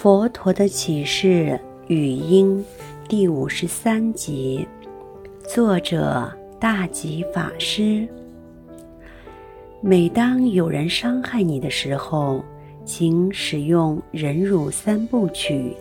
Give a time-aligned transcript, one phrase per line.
[0.00, 2.64] 佛陀的启示语音
[3.06, 4.66] 第五十三集，
[5.46, 6.26] 作者
[6.58, 8.08] 大吉法师。
[9.82, 12.42] 每当有人伤害你的时候，
[12.82, 15.76] 请使用忍辱三部曲，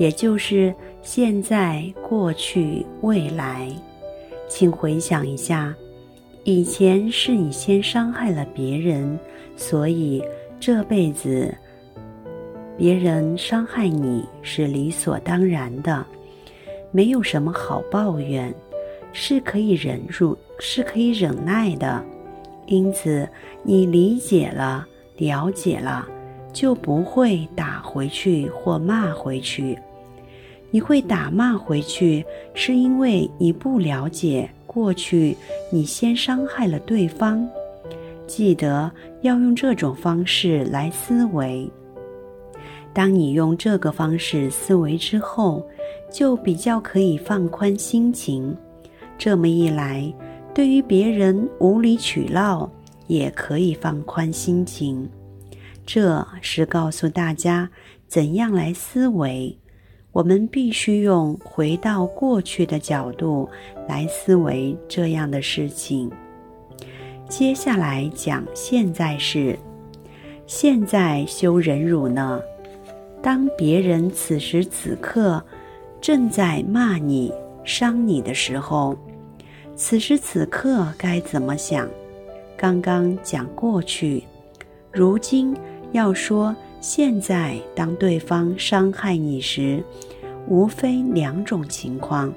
[0.00, 3.68] 也就是现在、过去、未来。
[4.48, 5.76] 请回想一下，
[6.44, 9.18] 以前是你先伤害了别人，
[9.54, 10.24] 所以
[10.58, 11.54] 这辈子。
[12.78, 16.06] 别人伤害你是理所当然的，
[16.92, 18.54] 没有什么好抱怨，
[19.12, 22.00] 是可以忍辱，是可以忍耐的。
[22.66, 23.28] 因此，
[23.64, 26.06] 你理解了、了解了，
[26.52, 29.76] 就不会打回去或骂回去。
[30.70, 35.36] 你会打骂回去，是因为你不了解过去，
[35.72, 37.44] 你先伤害了对方。
[38.28, 38.88] 记得
[39.22, 41.68] 要用这种方式来思维。
[42.98, 45.64] 当你用这个方式思维之后，
[46.10, 48.52] 就比较可以放宽心情。
[49.16, 50.12] 这么一来，
[50.52, 52.68] 对于别人无理取闹，
[53.06, 55.08] 也可以放宽心情。
[55.86, 57.70] 这是告诉大家
[58.08, 59.56] 怎样来思维。
[60.10, 63.48] 我们必须用回到过去的角度
[63.86, 66.10] 来思维这样的事情。
[67.28, 69.56] 接下来讲现在式，
[70.48, 72.40] 现在修忍辱呢？
[73.22, 75.42] 当别人此时此刻
[76.00, 77.32] 正在骂你、
[77.64, 78.96] 伤你的时候，
[79.74, 81.88] 此时此刻该怎么想？
[82.56, 84.24] 刚刚讲过去，
[84.92, 85.56] 如今
[85.92, 87.56] 要说现在。
[87.74, 89.82] 当对方伤害你时，
[90.48, 92.32] 无非两种情况：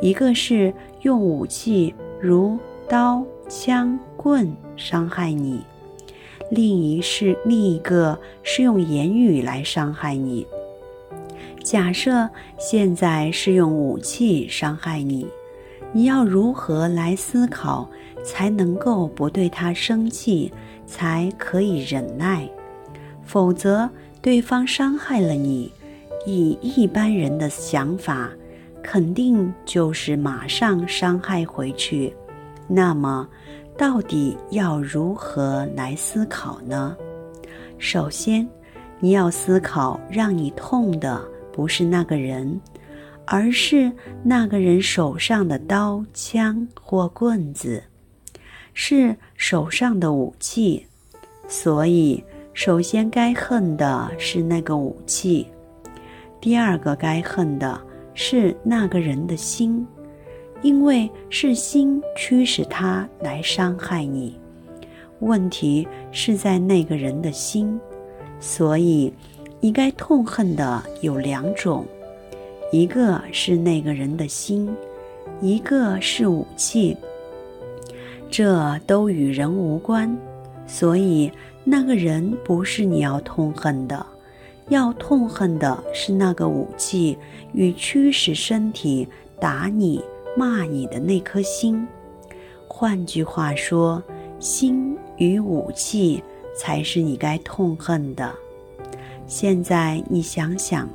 [0.00, 2.58] 一个是用武器如
[2.88, 5.60] 刀、枪、棍伤害你。
[6.54, 10.46] 另一是另一个是用言语来伤害你。
[11.62, 15.26] 假设现在是用武器伤害你，
[15.92, 17.88] 你要如何来思考
[18.22, 20.52] 才能够不对他生气，
[20.86, 22.48] 才可以忍耐？
[23.24, 23.88] 否则，
[24.20, 25.72] 对方伤害了你，
[26.26, 28.30] 以一般人的想法，
[28.82, 32.14] 肯定就是马上伤害回去。
[32.68, 33.26] 那么，
[33.76, 36.96] 到底要如何来思考呢？
[37.78, 38.48] 首先，
[39.00, 41.20] 你要思考，让你痛的
[41.52, 42.60] 不是那个人，
[43.26, 43.90] 而是
[44.22, 47.82] 那个人手上的刀、枪或棍子，
[48.72, 50.86] 是手上的武器。
[51.48, 55.48] 所以，首先该恨的是那个武器，
[56.40, 57.78] 第二个该恨的
[58.14, 59.86] 是那个人的心。
[60.64, 64.34] 因为是心驱使他来伤害你，
[65.20, 67.78] 问题是在那个人的心，
[68.40, 69.12] 所以
[69.60, 71.84] 你该痛恨的有两种，
[72.72, 74.74] 一个是那个人的心，
[75.42, 76.96] 一个是武器，
[78.30, 80.16] 这都与人无关，
[80.66, 81.30] 所以
[81.62, 84.06] 那个人不是你要痛恨的，
[84.70, 87.18] 要痛恨的是那个武器
[87.52, 89.06] 与驱使身体
[89.38, 90.02] 打你。
[90.36, 91.86] 骂你的那颗心，
[92.68, 94.02] 换句话说，
[94.40, 96.22] 心与武器
[96.56, 98.34] 才是你该痛恨的。
[99.26, 100.88] 现在你想想，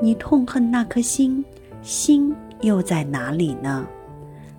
[0.00, 1.44] 你痛恨那颗心，
[1.82, 3.86] 心又在哪里呢？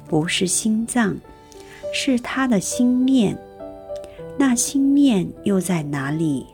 [0.07, 1.17] 不是心脏，
[1.91, 3.37] 是他的心念。
[4.37, 6.45] 那心念又在哪里？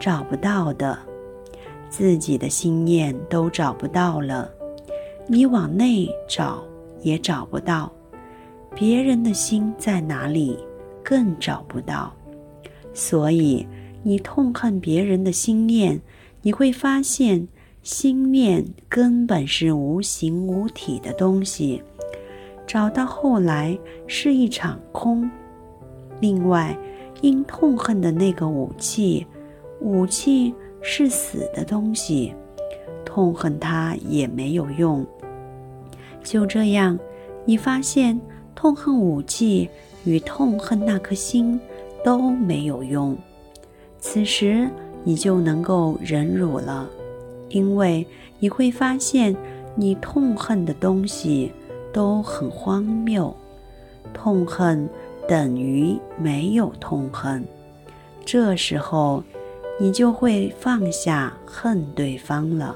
[0.00, 0.98] 找不到的，
[1.88, 4.50] 自己的心念都找不到了。
[5.26, 6.62] 你往内找
[7.02, 7.90] 也找不到，
[8.74, 10.58] 别人的心在哪里
[11.02, 12.12] 更找不到。
[12.92, 13.66] 所以
[14.02, 16.00] 你痛恨别人的心念，
[16.42, 17.48] 你会发现
[17.82, 21.82] 心念根本是无形无体的东西，
[22.66, 25.28] 找到后来是一场空。
[26.20, 26.78] 另外，
[27.22, 29.26] 因痛恨的那个武器，
[29.80, 32.34] 武器是死的东西。
[33.14, 35.06] 痛恨他也没有用。
[36.24, 36.98] 就这样，
[37.44, 38.20] 你发现
[38.56, 39.70] 痛恨武器
[40.04, 41.60] 与痛恨那颗心
[42.04, 43.16] 都没有用。
[44.00, 44.68] 此时
[45.04, 46.90] 你就能够忍辱了，
[47.50, 48.04] 因为
[48.40, 49.36] 你会发现
[49.76, 51.52] 你痛恨的东西
[51.92, 53.32] 都很荒谬。
[54.12, 54.88] 痛恨
[55.28, 57.44] 等于没有痛恨，
[58.24, 59.22] 这时候
[59.78, 62.74] 你就会放下恨对方了。